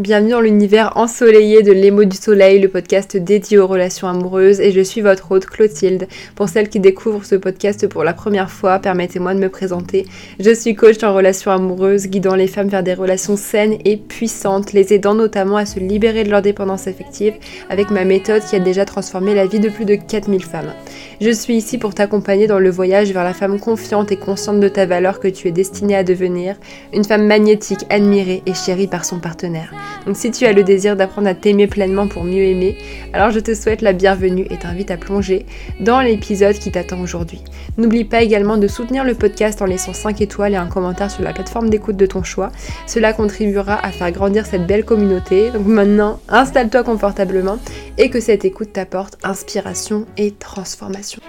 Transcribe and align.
bienvenue 0.00 0.30
dans 0.30 0.40
l'univers 0.40 0.96
ensoleillé 0.96 1.62
de 1.62 1.72
l'émo 1.72 2.04
du 2.04 2.16
soleil, 2.16 2.58
le 2.58 2.68
podcast 2.68 3.18
dédié 3.18 3.58
aux 3.58 3.66
relations 3.66 4.08
amoureuses 4.08 4.58
et 4.58 4.72
je 4.72 4.80
suis 4.80 5.02
votre 5.02 5.30
hôte 5.30 5.44
Clotilde. 5.44 6.08
Pour 6.36 6.48
celles 6.48 6.70
qui 6.70 6.80
découvrent 6.80 7.26
ce 7.26 7.34
podcast 7.34 7.86
pour 7.86 8.02
la 8.02 8.14
première 8.14 8.50
fois, 8.50 8.78
permettez-moi 8.78 9.34
de 9.34 9.40
me 9.40 9.50
présenter. 9.50 10.06
Je 10.38 10.54
suis 10.54 10.74
coach 10.74 11.02
en 11.02 11.12
relations 11.12 11.50
amoureuses, 11.50 12.06
guidant 12.06 12.34
les 12.34 12.46
femmes 12.46 12.68
vers 12.68 12.82
des 12.82 12.94
relations 12.94 13.36
saines 13.36 13.76
et 13.84 13.98
puissantes, 13.98 14.72
les 14.72 14.94
aidant 14.94 15.14
notamment 15.14 15.58
à 15.58 15.66
se 15.66 15.78
libérer 15.78 16.24
de 16.24 16.30
leur 16.30 16.40
dépendance 16.40 16.86
affective 16.86 17.34
avec 17.68 17.90
ma 17.90 18.06
méthode 18.06 18.42
qui 18.42 18.56
a 18.56 18.60
déjà 18.60 18.86
transformé 18.86 19.34
la 19.34 19.46
vie 19.46 19.60
de 19.60 19.68
plus 19.68 19.84
de 19.84 19.96
4000 19.96 20.42
femmes. 20.42 20.72
Je 21.20 21.30
suis 21.30 21.56
ici 21.56 21.76
pour 21.76 21.94
t'accompagner 21.94 22.46
dans 22.46 22.58
le 22.58 22.70
voyage 22.70 23.12
vers 23.12 23.24
la 23.24 23.34
femme 23.34 23.60
confiante 23.60 24.12
et 24.12 24.16
consciente 24.16 24.60
de 24.60 24.68
ta 24.68 24.86
valeur 24.86 25.20
que 25.20 25.28
tu 25.28 25.48
es 25.48 25.52
destinée 25.52 25.96
à 25.96 26.04
devenir, 26.04 26.56
une 26.94 27.04
femme 27.04 27.26
magnétique, 27.26 27.84
admirée 27.90 28.42
et 28.46 28.54
chérie 28.54 28.86
par 28.86 29.04
son 29.04 29.18
partenaire. 29.18 29.74
Donc 30.06 30.16
si 30.16 30.30
tu 30.30 30.46
as 30.46 30.52
le 30.52 30.62
désir 30.62 30.96
d'apprendre 30.96 31.28
à 31.28 31.34
t'aimer 31.34 31.66
pleinement 31.66 32.08
pour 32.08 32.24
mieux 32.24 32.42
aimer, 32.42 32.76
alors 33.12 33.30
je 33.30 33.40
te 33.40 33.54
souhaite 33.54 33.82
la 33.82 33.92
bienvenue 33.92 34.46
et 34.50 34.58
t'invite 34.58 34.90
à 34.90 34.96
plonger 34.96 35.46
dans 35.80 36.00
l'épisode 36.00 36.56
qui 36.56 36.70
t'attend 36.70 37.00
aujourd'hui. 37.00 37.42
N'oublie 37.76 38.04
pas 38.04 38.22
également 38.22 38.56
de 38.56 38.66
soutenir 38.66 39.04
le 39.04 39.14
podcast 39.14 39.62
en 39.62 39.66
laissant 39.66 39.92
5 39.92 40.20
étoiles 40.20 40.54
et 40.54 40.56
un 40.56 40.66
commentaire 40.66 41.10
sur 41.10 41.22
la 41.22 41.32
plateforme 41.32 41.70
d'écoute 41.70 41.96
de 41.96 42.06
ton 42.06 42.22
choix. 42.22 42.50
Cela 42.86 43.12
contribuera 43.12 43.74
à 43.84 43.90
faire 43.90 44.10
grandir 44.12 44.46
cette 44.46 44.66
belle 44.66 44.84
communauté. 44.84 45.50
Donc 45.50 45.66
maintenant, 45.66 46.20
installe-toi 46.28 46.82
confortablement 46.82 47.58
et 47.98 48.10
que 48.10 48.20
cette 48.20 48.44
écoute 48.44 48.72
t'apporte 48.72 49.18
inspiration 49.22 50.06
et 50.16 50.32
transformation. 50.32 51.20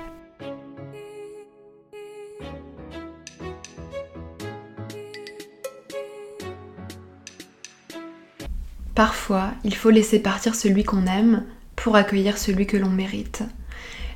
Parfois, 8.96 9.52
il 9.64 9.76
faut 9.76 9.90
laisser 9.90 10.20
partir 10.20 10.56
celui 10.56 10.84
qu'on 10.84 11.06
aime 11.06 11.44
pour 11.76 11.96
accueillir 11.96 12.38
celui 12.38 12.68
que 12.68 12.78
l'on 12.78 12.90
mérite. 12.90 13.44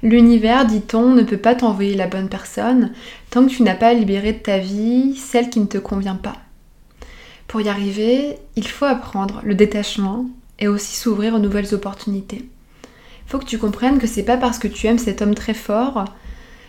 L'univers, 0.04 0.66
dit-on, 0.66 1.14
ne 1.14 1.24
peut 1.24 1.38
pas 1.38 1.56
t'envoyer 1.56 1.96
la 1.96 2.08
bonne 2.08 2.30
personne 2.30 2.92
tant 3.30 3.46
que 3.46 3.52
tu 3.52 3.64
n'as 3.64 3.76
pas 3.76 3.94
libéré 3.94 4.34
de 4.34 4.40
ta 4.40 4.58
vie 4.58 5.16
celle 5.16 5.50
qui 5.50 5.60
ne 5.60 5.66
te 5.66 5.78
convient 5.78 6.16
pas. 6.16 6.36
Pour 7.48 7.62
y 7.62 7.70
arriver, 7.70 8.38
il 8.56 8.68
faut 8.68 8.86
apprendre 8.86 9.42
le 9.44 9.56
détachement 9.56 10.26
et 10.60 10.68
aussi 10.68 10.96
s'ouvrir 10.96 11.34
aux 11.34 11.40
nouvelles 11.40 11.74
opportunités. 11.74 12.50
Il 12.84 13.32
faut 13.32 13.40
que 13.40 13.46
tu 13.46 13.58
comprennes 13.58 13.98
que 13.98 14.08
c'est 14.08 14.24
pas 14.24 14.38
parce 14.38 14.60
que 14.60 14.68
tu 14.68 14.88
aimes 14.88 15.00
cet 15.00 15.22
homme 15.22 15.36
très 15.36 15.54
fort, 15.54 16.06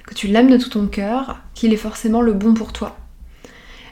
que 0.06 0.14
tu 0.14 0.28
l'aimes 0.28 0.50
de 0.50 0.56
tout 0.56 0.70
ton 0.70 0.86
cœur, 0.86 1.38
qu'il 1.54 1.72
est 1.72 1.76
forcément 1.76 2.22
le 2.22 2.32
bon 2.32 2.54
pour 2.54 2.72
toi. 2.72 2.96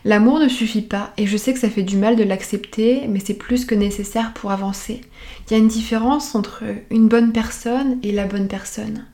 L'amour 0.07 0.39
ne 0.39 0.49
suffit 0.49 0.83
pas 0.83 1.15
et 1.17 1.27
je 1.27 1.37
sais 1.39 1.55
que 1.55 1.59
ça 1.59 1.71
fait 1.71 1.83
du 1.83 1.97
mal 1.97 2.15
de 2.17 2.25
l'accepter, 2.25 3.07
mais 3.09 3.21
c'est 3.25 3.33
plus 3.33 3.65
que 3.65 3.75
nécessaire 3.75 4.35
pour 4.35 4.53
avancer. 4.53 5.01
Il 5.47 5.53
y 5.53 5.57
a 5.57 5.59
une 5.59 5.69
différence 5.69 6.35
entre 6.35 6.63
une 6.91 7.09
bonne 7.09 7.33
personne 7.33 7.99
et 8.03 8.13
la 8.13 8.27
bonne 8.27 8.49
personne. 8.49 9.07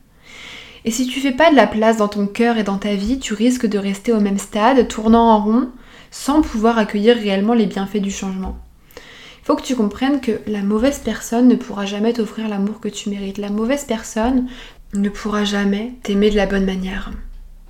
Et 0.85 0.91
si 0.91 1.07
tu 1.07 1.21
fais 1.21 1.31
pas 1.31 1.51
de 1.51 1.57
la 1.57 1.69
place 1.69 1.99
dans 1.99 2.09
ton 2.09 2.27
cœur 2.27 2.59
et 2.59 2.65
dans 2.65 2.79
ta 2.79 2.95
vie, 2.95 3.21
tu 3.21 3.35
risques 3.35 3.67
de 3.67 3.79
rester 3.79 4.13
au 4.13 4.19
même 4.19 4.39
stade, 4.39 4.89
tournant 4.89 5.31
en 5.31 5.45
rond, 5.45 5.69
sans 6.11 6.43
pouvoir 6.43 6.77
accueillir 6.79 7.17
réellement 7.17 7.55
les 7.55 7.67
bienfaits 7.67 7.99
du 7.99 8.11
changement. 8.11 8.59
Il 8.97 9.47
faut 9.47 9.55
que 9.57 9.63
tu 9.63 9.77
comprennes 9.77 10.21
que 10.21 10.41
la 10.49 10.63
mauvaise 10.63 11.01
personne 11.05 11.47
ne 11.47 11.55
pourra 11.55 11.87
jamais 11.87 12.13
t'offrir 12.13 12.49
l'amour 12.49 12.81
que 12.81 12.89
tu 12.89 13.11
mérites. 13.11 13.39
La 13.39 13.51
mauvaise 13.51 13.85
personne 13.85 14.49
ne 14.95 15.09
pourra 15.09 15.45
jamais 15.45 15.95
t'aimer 16.03 16.31
de 16.31 16.37
la 16.37 16.47
bonne 16.47 16.65
manière. 16.65 17.13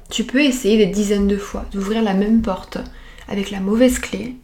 Tu 0.08 0.24
peux 0.24 0.42
essayer 0.42 0.78
des 0.78 0.90
dizaines 0.90 1.28
de 1.28 1.36
fois 1.36 1.66
d'ouvrir 1.72 2.02
la 2.02 2.14
même 2.14 2.42
porte, 2.42 2.78
avec 3.30 3.50
la 3.50 3.60
mauvaise 3.60 3.98
clé, 3.98 4.36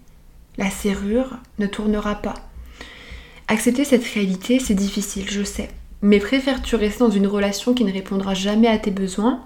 la 0.56 0.70
serrure 0.70 1.36
ne 1.58 1.66
tournera 1.66 2.14
pas. 2.14 2.34
Accepter 3.48 3.84
cette 3.84 4.04
réalité, 4.04 4.58
c'est 4.58 4.74
difficile, 4.74 5.28
je 5.28 5.42
sais. 5.42 5.68
Mais 6.02 6.18
préfères-tu 6.18 6.76
rester 6.76 7.00
dans 7.00 7.10
une 7.10 7.26
relation 7.26 7.74
qui 7.74 7.84
ne 7.84 7.92
répondra 7.92 8.34
jamais 8.34 8.68
à 8.68 8.78
tes 8.78 8.90
besoins 8.90 9.42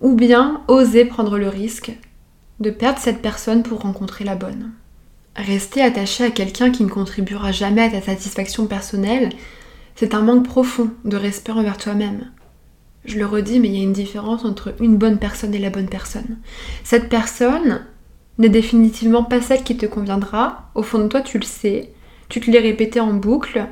ou 0.00 0.14
bien 0.14 0.62
oser 0.68 1.04
prendre 1.04 1.38
le 1.38 1.48
risque 1.48 1.92
de 2.60 2.70
perdre 2.70 2.98
cette 2.98 3.22
personne 3.22 3.62
pour 3.62 3.80
rencontrer 3.80 4.24
la 4.24 4.34
bonne 4.34 4.72
Rester 5.36 5.82
attaché 5.82 6.24
à 6.24 6.30
quelqu'un 6.30 6.70
qui 6.70 6.84
ne 6.84 6.88
contribuera 6.88 7.50
jamais 7.50 7.82
à 7.82 7.90
ta 7.90 8.00
satisfaction 8.00 8.66
personnelle, 8.66 9.30
c'est 9.96 10.14
un 10.14 10.22
manque 10.22 10.46
profond 10.46 10.90
de 11.04 11.16
respect 11.16 11.52
envers 11.52 11.76
toi-même. 11.76 12.30
Je 13.04 13.18
le 13.18 13.26
redis, 13.26 13.58
mais 13.58 13.68
il 13.68 13.76
y 13.76 13.80
a 13.80 13.82
une 13.82 13.92
différence 13.92 14.44
entre 14.44 14.74
une 14.80 14.96
bonne 14.96 15.18
personne 15.18 15.54
et 15.54 15.58
la 15.58 15.70
bonne 15.70 15.88
personne. 15.88 16.38
Cette 16.84 17.08
personne, 17.08 17.84
n'est 18.38 18.48
définitivement 18.48 19.24
pas 19.24 19.40
celle 19.40 19.62
qui 19.62 19.76
te 19.76 19.86
conviendra. 19.86 20.70
Au 20.74 20.82
fond 20.82 20.98
de 20.98 21.08
toi, 21.08 21.20
tu 21.20 21.38
le 21.38 21.44
sais. 21.44 21.90
Tu 22.28 22.40
te 22.40 22.50
l'es 22.50 22.58
répété 22.58 23.00
en 23.00 23.12
boucle. 23.12 23.66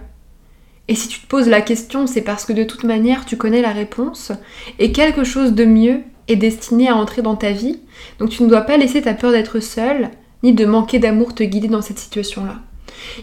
Et 0.88 0.94
si 0.94 1.08
tu 1.08 1.20
te 1.20 1.26
poses 1.26 1.48
la 1.48 1.60
question, 1.60 2.06
c'est 2.06 2.22
parce 2.22 2.44
que 2.44 2.52
de 2.52 2.64
toute 2.64 2.84
manière, 2.84 3.24
tu 3.24 3.36
connais 3.36 3.62
la 3.62 3.72
réponse. 3.72 4.32
Et 4.78 4.92
quelque 4.92 5.24
chose 5.24 5.52
de 5.52 5.64
mieux 5.64 6.00
est 6.28 6.36
destiné 6.36 6.88
à 6.88 6.96
entrer 6.96 7.22
dans 7.22 7.36
ta 7.36 7.52
vie. 7.52 7.80
Donc 8.18 8.30
tu 8.30 8.42
ne 8.42 8.48
dois 8.48 8.62
pas 8.62 8.76
laisser 8.76 9.02
ta 9.02 9.14
peur 9.14 9.32
d'être 9.32 9.60
seule, 9.60 10.10
ni 10.42 10.52
de 10.52 10.64
manquer 10.64 10.98
d'amour 10.98 11.34
te 11.34 11.42
guider 11.42 11.68
dans 11.68 11.82
cette 11.82 11.98
situation-là. 11.98 12.56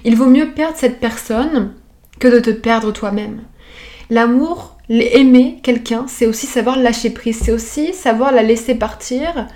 Il 0.03 0.15
vaut 0.15 0.25
mieux 0.25 0.51
perdre 0.51 0.77
cette 0.77 0.99
personne 0.99 1.73
que 2.19 2.27
de 2.27 2.39
te 2.39 2.49
perdre 2.49 2.91
toi-même. 2.91 3.41
L'amour, 4.09 4.77
aimer 4.89 5.59
quelqu'un, 5.63 6.05
c'est 6.07 6.25
aussi 6.25 6.47
savoir 6.47 6.77
lâcher 6.77 7.11
prise, 7.11 7.39
c'est 7.39 7.51
aussi 7.51 7.93
savoir 7.93 8.31
la 8.31 8.41
laisser 8.41 8.75
partir, 8.75 9.47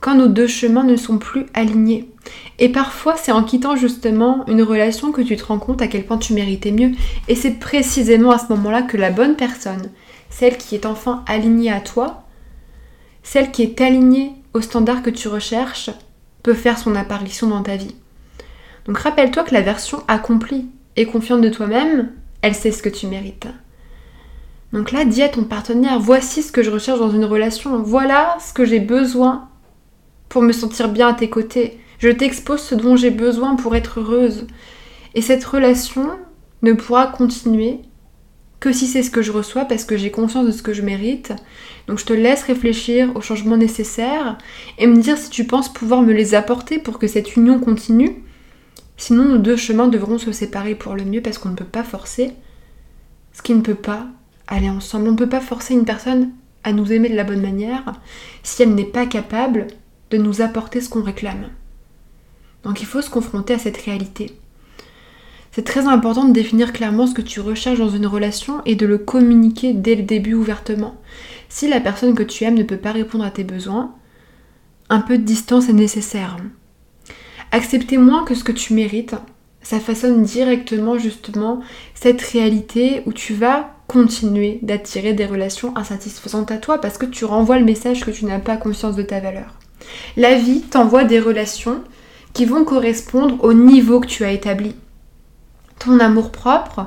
quand 0.00 0.14
nos 0.14 0.28
deux 0.28 0.46
chemins 0.46 0.84
ne 0.84 0.96
sont 0.96 1.18
plus 1.18 1.46
alignés. 1.54 2.08
Et 2.58 2.68
parfois, 2.68 3.16
c'est 3.16 3.32
en 3.32 3.42
quittant 3.42 3.76
justement 3.76 4.44
une 4.46 4.62
relation 4.62 5.12
que 5.12 5.22
tu 5.22 5.36
te 5.36 5.44
rends 5.44 5.58
compte 5.58 5.82
à 5.82 5.88
quel 5.88 6.04
point 6.04 6.18
tu 6.18 6.34
méritais 6.34 6.70
mieux. 6.70 6.92
Et 7.26 7.34
c'est 7.34 7.58
précisément 7.58 8.30
à 8.30 8.38
ce 8.38 8.52
moment-là 8.52 8.82
que 8.82 8.96
la 8.96 9.10
bonne 9.10 9.36
personne, 9.36 9.90
celle 10.30 10.56
qui 10.56 10.74
est 10.74 10.86
enfin 10.86 11.24
alignée 11.26 11.72
à 11.72 11.80
toi, 11.80 12.24
celle 13.22 13.50
qui 13.50 13.62
est 13.62 13.80
alignée 13.80 14.32
au 14.54 14.60
standard 14.60 15.02
que 15.02 15.10
tu 15.10 15.28
recherches, 15.28 15.90
peut 16.42 16.54
faire 16.54 16.78
son 16.78 16.94
apparition 16.94 17.48
dans 17.48 17.62
ta 17.62 17.76
vie. 17.76 17.96
Donc 18.86 18.98
rappelle-toi 18.98 19.44
que 19.44 19.54
la 19.54 19.60
version 19.60 20.02
accomplie 20.08 20.66
et 20.96 21.06
confiante 21.06 21.40
de 21.40 21.50
toi-même, 21.50 22.10
elle 22.42 22.54
sait 22.54 22.72
ce 22.72 22.82
que 22.82 22.88
tu 22.88 23.06
mérites. 23.06 23.48
Donc 24.72 24.92
là, 24.92 25.04
dis 25.04 25.22
à 25.22 25.28
ton 25.28 25.44
partenaire, 25.44 25.98
voici 25.98 26.42
ce 26.42 26.52
que 26.52 26.62
je 26.62 26.70
recherche 26.70 26.98
dans 26.98 27.10
une 27.10 27.24
relation, 27.24 27.82
voilà 27.82 28.36
ce 28.40 28.52
que 28.52 28.64
j'ai 28.64 28.80
besoin 28.80 29.47
pour 30.28 30.42
me 30.42 30.52
sentir 30.52 30.88
bien 30.88 31.08
à 31.08 31.14
tes 31.14 31.30
côtés. 31.30 31.78
Je 31.98 32.08
t'expose 32.08 32.60
ce 32.60 32.74
dont 32.74 32.96
j'ai 32.96 33.10
besoin 33.10 33.56
pour 33.56 33.74
être 33.74 34.00
heureuse. 34.00 34.46
Et 35.14 35.22
cette 35.22 35.44
relation 35.44 36.10
ne 36.62 36.72
pourra 36.72 37.06
continuer 37.06 37.80
que 38.60 38.72
si 38.72 38.86
c'est 38.86 39.02
ce 39.02 39.10
que 39.10 39.22
je 39.22 39.32
reçois 39.32 39.64
parce 39.64 39.84
que 39.84 39.96
j'ai 39.96 40.10
conscience 40.10 40.46
de 40.46 40.52
ce 40.52 40.62
que 40.62 40.72
je 40.72 40.82
mérite. 40.82 41.32
Donc 41.86 41.98
je 41.98 42.04
te 42.04 42.12
laisse 42.12 42.42
réfléchir 42.42 43.14
aux 43.16 43.20
changements 43.20 43.56
nécessaires 43.56 44.38
et 44.78 44.86
me 44.86 45.00
dire 45.00 45.16
si 45.16 45.30
tu 45.30 45.44
penses 45.44 45.72
pouvoir 45.72 46.02
me 46.02 46.12
les 46.12 46.34
apporter 46.34 46.78
pour 46.78 46.98
que 46.98 47.06
cette 47.06 47.36
union 47.36 47.60
continue. 47.60 48.22
Sinon 48.96 49.24
nos 49.24 49.38
deux 49.38 49.56
chemins 49.56 49.88
devront 49.88 50.18
se 50.18 50.32
séparer 50.32 50.74
pour 50.74 50.94
le 50.94 51.04
mieux 51.04 51.22
parce 51.22 51.38
qu'on 51.38 51.50
ne 51.50 51.56
peut 51.56 51.64
pas 51.64 51.84
forcer 51.84 52.32
ce 53.32 53.42
qui 53.42 53.54
ne 53.54 53.60
peut 53.60 53.74
pas 53.74 54.06
aller 54.48 54.68
ensemble. 54.68 55.08
On 55.08 55.12
ne 55.12 55.16
peut 55.16 55.28
pas 55.28 55.40
forcer 55.40 55.74
une 55.74 55.84
personne 55.84 56.30
à 56.64 56.72
nous 56.72 56.92
aimer 56.92 57.08
de 57.08 57.14
la 57.14 57.24
bonne 57.24 57.40
manière 57.40 57.92
si 58.42 58.62
elle 58.62 58.74
n'est 58.74 58.84
pas 58.84 59.06
capable 59.06 59.68
de 60.10 60.18
nous 60.18 60.40
apporter 60.40 60.80
ce 60.80 60.88
qu'on 60.88 61.02
réclame. 61.02 61.50
Donc 62.64 62.80
il 62.80 62.86
faut 62.86 63.02
se 63.02 63.10
confronter 63.10 63.54
à 63.54 63.58
cette 63.58 63.76
réalité. 63.76 64.36
C'est 65.52 65.64
très 65.64 65.86
important 65.86 66.24
de 66.24 66.32
définir 66.32 66.72
clairement 66.72 67.06
ce 67.06 67.14
que 67.14 67.22
tu 67.22 67.40
recherches 67.40 67.78
dans 67.78 67.88
une 67.88 68.06
relation 68.06 68.62
et 68.64 68.74
de 68.74 68.86
le 68.86 68.98
communiquer 68.98 69.72
dès 69.72 69.94
le 69.94 70.02
début 70.02 70.34
ouvertement. 70.34 70.96
Si 71.48 71.68
la 71.68 71.80
personne 71.80 72.14
que 72.14 72.22
tu 72.22 72.44
aimes 72.44 72.54
ne 72.54 72.62
peut 72.62 72.76
pas 72.76 72.92
répondre 72.92 73.24
à 73.24 73.30
tes 73.30 73.44
besoins, 73.44 73.94
un 74.90 75.00
peu 75.00 75.18
de 75.18 75.24
distance 75.24 75.68
est 75.68 75.74
nécessaire. 75.74 76.36
Accepter 77.50 77.98
moins 77.98 78.24
que 78.24 78.34
ce 78.34 78.44
que 78.44 78.52
tu 78.52 78.74
mérites, 78.74 79.16
ça 79.62 79.80
façonne 79.80 80.22
directement 80.22 80.98
justement 80.98 81.60
cette 81.94 82.22
réalité 82.22 83.02
où 83.06 83.12
tu 83.12 83.34
vas 83.34 83.74
continuer 83.86 84.58
d'attirer 84.62 85.14
des 85.14 85.26
relations 85.26 85.76
insatisfaisantes 85.76 86.50
à 86.50 86.58
toi 86.58 86.78
parce 86.80 86.98
que 86.98 87.06
tu 87.06 87.24
renvoies 87.24 87.58
le 87.58 87.64
message 87.64 88.04
que 88.04 88.10
tu 88.10 88.26
n'as 88.26 88.38
pas 88.38 88.58
conscience 88.58 88.96
de 88.96 89.02
ta 89.02 89.18
valeur. 89.20 89.58
La 90.16 90.36
vie 90.36 90.62
t'envoie 90.62 91.04
des 91.04 91.20
relations 91.20 91.82
qui 92.32 92.44
vont 92.44 92.64
correspondre 92.64 93.42
au 93.42 93.52
niveau 93.52 94.00
que 94.00 94.06
tu 94.06 94.24
as 94.24 94.32
établi. 94.32 94.74
Ton 95.78 96.00
amour 96.00 96.30
propre 96.30 96.86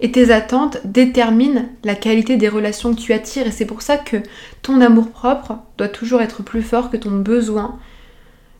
et 0.00 0.10
tes 0.10 0.32
attentes 0.32 0.78
déterminent 0.84 1.68
la 1.84 1.94
qualité 1.94 2.36
des 2.36 2.48
relations 2.48 2.94
que 2.94 3.00
tu 3.00 3.12
attires 3.12 3.46
et 3.46 3.52
c'est 3.52 3.66
pour 3.66 3.82
ça 3.82 3.96
que 3.96 4.16
ton 4.62 4.80
amour 4.80 5.10
propre 5.10 5.58
doit 5.78 5.88
toujours 5.88 6.20
être 6.20 6.42
plus 6.42 6.62
fort 6.62 6.90
que 6.90 6.96
ton 6.96 7.12
besoin 7.12 7.78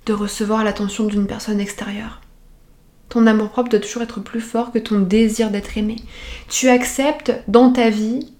de 0.06 0.12
recevoir 0.12 0.64
l'attention 0.64 1.04
d'une 1.04 1.26
personne 1.26 1.60
extérieure. 1.60 2.20
Ton 3.08 3.26
amour 3.26 3.50
propre 3.50 3.70
doit 3.70 3.80
toujours 3.80 4.02
être 4.02 4.20
plus 4.20 4.40
fort 4.40 4.72
que 4.72 4.78
ton 4.78 5.00
désir 5.00 5.50
d'être 5.50 5.76
aimé. 5.76 5.96
Tu 6.48 6.68
acceptes 6.68 7.32
dans 7.48 7.72
ta 7.72 7.90
vie 7.90 8.32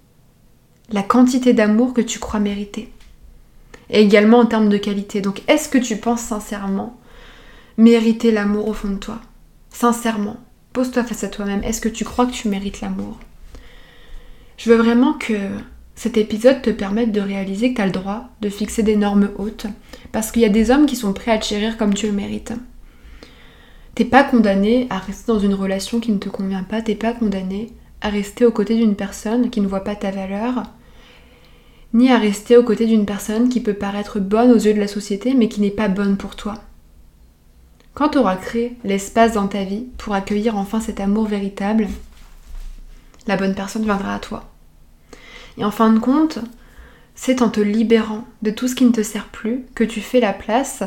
la 0.90 1.02
quantité 1.02 1.52
d'amour 1.52 1.94
que 1.94 2.00
tu 2.00 2.19
crois 2.19 2.40
mériter 2.40 2.90
et 3.92 4.00
également 4.00 4.38
en 4.38 4.46
termes 4.46 4.68
de 4.68 4.78
qualité. 4.78 5.20
Donc 5.20 5.42
est-ce 5.46 5.68
que 5.68 5.78
tu 5.78 5.96
penses 5.96 6.22
sincèrement 6.22 6.98
mériter 7.76 8.32
l'amour 8.32 8.68
au 8.68 8.72
fond 8.72 8.88
de 8.88 8.96
toi? 8.96 9.20
Sincèrement. 9.70 10.38
Pose-toi 10.72 11.04
face 11.04 11.24
à 11.24 11.28
toi-même. 11.28 11.62
Est-ce 11.62 11.80
que 11.80 11.88
tu 11.88 12.04
crois 12.04 12.26
que 12.26 12.32
tu 12.32 12.48
mérites 12.48 12.80
l'amour? 12.80 13.18
Je 14.56 14.70
veux 14.70 14.76
vraiment 14.76 15.12
que 15.12 15.34
cet 15.94 16.16
épisode 16.16 16.62
te 16.62 16.70
permette 16.70 17.12
de 17.12 17.20
réaliser 17.20 17.70
que 17.70 17.76
tu 17.76 17.82
as 17.82 17.86
le 17.86 17.92
droit 17.92 18.30
de 18.40 18.48
fixer 18.48 18.82
des 18.82 18.96
normes 18.96 19.30
hautes. 19.36 19.66
Parce 20.10 20.32
qu'il 20.32 20.42
y 20.42 20.46
a 20.46 20.50
des 20.50 20.70
hommes 20.70 20.86
qui 20.86 20.96
sont 20.96 21.12
prêts 21.12 21.30
à 21.30 21.38
te 21.38 21.44
chérir 21.44 21.76
comme 21.76 21.94
tu 21.94 22.06
le 22.06 22.12
mérites. 22.12 22.54
T'es 23.94 24.06
pas 24.06 24.24
condamné 24.24 24.86
à 24.88 24.98
rester 24.98 25.30
dans 25.30 25.38
une 25.38 25.52
relation 25.52 26.00
qui 26.00 26.12
ne 26.12 26.18
te 26.18 26.30
convient 26.30 26.62
pas, 26.62 26.80
t'es 26.80 26.94
pas 26.94 27.12
condamné 27.12 27.72
à 28.00 28.08
rester 28.08 28.46
aux 28.46 28.50
côtés 28.50 28.74
d'une 28.74 28.96
personne 28.96 29.50
qui 29.50 29.60
ne 29.60 29.66
voit 29.66 29.84
pas 29.84 29.94
ta 29.94 30.10
valeur, 30.10 30.62
ni 31.94 32.10
à 32.10 32.18
rester 32.18 32.56
aux 32.56 32.62
côtés 32.62 32.86
d'une 32.86 33.06
personne 33.06 33.48
qui 33.48 33.60
peut 33.60 33.74
paraître 33.74 34.18
bonne 34.18 34.50
aux 34.50 34.58
yeux 34.58 34.74
de 34.74 34.80
la 34.80 34.88
société 34.88 35.34
mais 35.34 35.48
qui 35.48 35.60
n'est 35.60 35.70
pas 35.70 35.88
bonne 35.88 36.16
pour 36.16 36.36
toi. 36.36 36.54
Quand 37.94 38.10
tu 38.10 38.18
auras 38.18 38.36
créé 38.36 38.76
l'espace 38.84 39.32
dans 39.32 39.48
ta 39.48 39.64
vie 39.64 39.86
pour 39.98 40.14
accueillir 40.14 40.56
enfin 40.56 40.80
cet 40.80 41.00
amour 41.00 41.26
véritable, 41.26 41.88
la 43.26 43.36
bonne 43.36 43.54
personne 43.54 43.84
viendra 43.84 44.14
à 44.14 44.18
toi. 44.18 44.50
Et 45.58 45.64
en 45.64 45.70
fin 45.70 45.92
de 45.92 45.98
compte, 45.98 46.38
c'est 47.14 47.42
en 47.42 47.50
te 47.50 47.60
libérant 47.60 48.24
de 48.40 48.50
tout 48.50 48.68
ce 48.68 48.74
qui 48.74 48.86
ne 48.86 48.92
te 48.92 49.02
sert 49.02 49.28
plus 49.28 49.64
que 49.74 49.84
tu 49.84 50.00
fais 50.00 50.20
la 50.20 50.32
place 50.32 50.82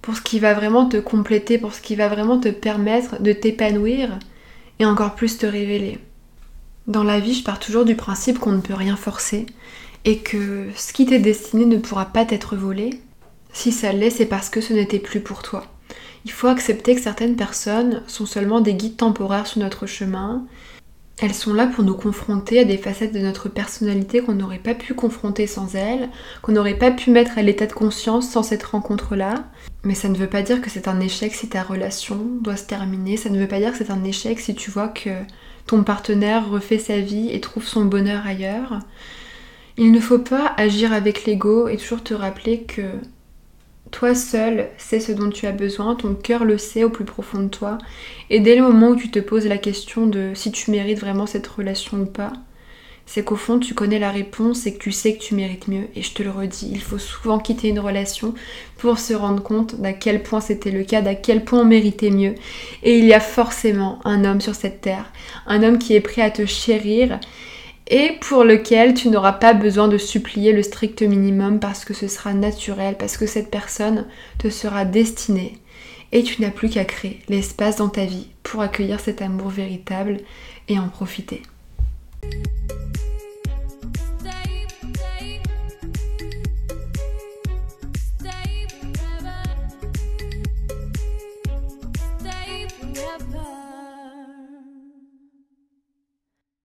pour 0.00 0.16
ce 0.16 0.22
qui 0.22 0.38
va 0.38 0.54
vraiment 0.54 0.86
te 0.86 0.96
compléter, 0.96 1.58
pour 1.58 1.74
ce 1.74 1.80
qui 1.80 1.96
va 1.96 2.08
vraiment 2.08 2.38
te 2.38 2.48
permettre 2.48 3.20
de 3.20 3.32
t'épanouir 3.32 4.18
et 4.78 4.86
encore 4.86 5.14
plus 5.14 5.38
te 5.38 5.46
révéler. 5.46 5.98
Dans 6.86 7.04
la 7.04 7.20
vie, 7.20 7.34
je 7.34 7.44
pars 7.44 7.60
toujours 7.60 7.84
du 7.84 7.94
principe 7.94 8.38
qu'on 8.38 8.52
ne 8.52 8.60
peut 8.60 8.74
rien 8.74 8.96
forcer 8.96 9.46
et 10.04 10.18
que 10.18 10.66
ce 10.76 10.92
qui 10.92 11.06
t'est 11.06 11.18
destiné 11.18 11.64
ne 11.64 11.78
pourra 11.78 12.06
pas 12.06 12.24
t'être 12.24 12.56
volé. 12.56 13.00
Si 13.52 13.72
ça 13.72 13.92
l'est, 13.92 14.10
c'est 14.10 14.26
parce 14.26 14.48
que 14.50 14.60
ce 14.60 14.72
n'était 14.72 14.98
plus 14.98 15.20
pour 15.20 15.42
toi. 15.42 15.66
Il 16.24 16.30
faut 16.30 16.48
accepter 16.48 16.94
que 16.94 17.00
certaines 17.00 17.36
personnes 17.36 18.02
sont 18.06 18.26
seulement 18.26 18.60
des 18.60 18.74
guides 18.74 18.96
temporaires 18.96 19.46
sur 19.46 19.60
notre 19.60 19.86
chemin. 19.86 20.44
Elles 21.20 21.34
sont 21.34 21.52
là 21.52 21.66
pour 21.66 21.84
nous 21.84 21.94
confronter 21.94 22.60
à 22.60 22.64
des 22.64 22.78
facettes 22.78 23.12
de 23.12 23.18
notre 23.18 23.48
personnalité 23.48 24.20
qu'on 24.20 24.34
n'aurait 24.34 24.58
pas 24.58 24.74
pu 24.74 24.94
confronter 24.94 25.46
sans 25.46 25.74
elles, 25.74 26.08
qu'on 26.40 26.52
n'aurait 26.52 26.78
pas 26.78 26.90
pu 26.90 27.10
mettre 27.10 27.38
à 27.38 27.42
l'état 27.42 27.66
de 27.66 27.72
conscience 27.72 28.28
sans 28.28 28.42
cette 28.42 28.62
rencontre-là. 28.62 29.44
Mais 29.84 29.94
ça 29.94 30.08
ne 30.08 30.16
veut 30.16 30.28
pas 30.28 30.42
dire 30.42 30.60
que 30.60 30.70
c'est 30.70 30.88
un 30.88 31.00
échec 31.00 31.34
si 31.34 31.48
ta 31.48 31.62
relation 31.62 32.16
doit 32.40 32.56
se 32.56 32.66
terminer, 32.66 33.16
ça 33.16 33.30
ne 33.30 33.38
veut 33.38 33.48
pas 33.48 33.58
dire 33.58 33.72
que 33.72 33.78
c'est 33.78 33.90
un 33.90 34.04
échec 34.04 34.40
si 34.40 34.54
tu 34.54 34.70
vois 34.70 34.88
que 34.88 35.10
ton 35.66 35.84
partenaire 35.84 36.48
refait 36.48 36.78
sa 36.78 36.98
vie 36.98 37.30
et 37.30 37.40
trouve 37.40 37.66
son 37.66 37.84
bonheur 37.84 38.26
ailleurs. 38.26 38.80
Il 39.78 39.92
ne 39.92 40.00
faut 40.00 40.18
pas 40.18 40.52
agir 40.56 40.92
avec 40.92 41.24
l'ego 41.24 41.68
et 41.68 41.76
toujours 41.76 42.02
te 42.02 42.14
rappeler 42.14 42.62
que 42.62 42.82
toi 43.90 44.14
seul 44.14 44.68
sais 44.78 45.00
ce 45.00 45.12
dont 45.12 45.30
tu 45.30 45.46
as 45.46 45.52
besoin, 45.52 45.94
ton 45.94 46.14
cœur 46.14 46.44
le 46.44 46.58
sait 46.58 46.84
au 46.84 46.90
plus 46.90 47.04
profond 47.04 47.42
de 47.42 47.48
toi. 47.48 47.78
Et 48.30 48.40
dès 48.40 48.56
le 48.56 48.62
moment 48.62 48.88
où 48.88 48.96
tu 48.96 49.10
te 49.10 49.18
poses 49.18 49.46
la 49.46 49.58
question 49.58 50.06
de 50.06 50.32
si 50.34 50.50
tu 50.50 50.70
mérites 50.70 50.98
vraiment 50.98 51.26
cette 51.26 51.46
relation 51.46 51.98
ou 51.98 52.06
pas, 52.06 52.32
c'est 53.06 53.24
qu'au 53.24 53.36
fond 53.36 53.58
tu 53.58 53.74
connais 53.74 53.98
la 53.98 54.10
réponse 54.10 54.66
et 54.66 54.74
que 54.74 54.78
tu 54.78 54.92
sais 54.92 55.14
que 55.14 55.22
tu 55.22 55.34
mérites 55.34 55.68
mieux. 55.68 55.88
Et 55.94 56.02
je 56.02 56.12
te 56.12 56.22
le 56.22 56.30
redis, 56.30 56.68
il 56.70 56.80
faut 56.80 56.98
souvent 56.98 57.38
quitter 57.38 57.68
une 57.68 57.80
relation 57.80 58.34
pour 58.78 58.98
se 58.98 59.14
rendre 59.14 59.42
compte 59.42 59.80
d'à 59.80 59.92
quel 59.92 60.22
point 60.22 60.40
c'était 60.40 60.70
le 60.70 60.84
cas, 60.84 61.02
d'à 61.02 61.14
quel 61.14 61.44
point 61.44 61.60
on 61.60 61.64
méritait 61.66 62.10
mieux. 62.10 62.34
Et 62.82 62.98
il 62.98 63.04
y 63.04 63.14
a 63.14 63.20
forcément 63.20 64.00
un 64.04 64.24
homme 64.24 64.40
sur 64.40 64.54
cette 64.54 64.80
terre, 64.80 65.12
un 65.46 65.62
homme 65.62 65.78
qui 65.78 65.94
est 65.94 66.00
prêt 66.00 66.22
à 66.22 66.30
te 66.30 66.46
chérir 66.46 67.18
et 67.88 68.18
pour 68.20 68.44
lequel 68.44 68.94
tu 68.94 69.08
n'auras 69.08 69.32
pas 69.32 69.54
besoin 69.54 69.88
de 69.88 69.98
supplier 69.98 70.52
le 70.52 70.62
strict 70.62 71.02
minimum 71.02 71.60
parce 71.60 71.84
que 71.84 71.94
ce 71.94 72.08
sera 72.08 72.32
naturel, 72.32 72.96
parce 72.98 73.16
que 73.16 73.26
cette 73.26 73.50
personne 73.50 74.06
te 74.38 74.48
sera 74.50 74.84
destinée 74.84 75.58
et 76.12 76.22
tu 76.22 76.40
n'as 76.42 76.50
plus 76.50 76.68
qu'à 76.68 76.84
créer 76.84 77.20
l'espace 77.28 77.76
dans 77.76 77.88
ta 77.88 78.04
vie 78.04 78.28
pour 78.42 78.60
accueillir 78.62 79.00
cet 79.00 79.22
amour 79.22 79.48
véritable 79.48 80.18
et 80.68 80.78
en 80.78 80.88
profiter. 80.88 81.42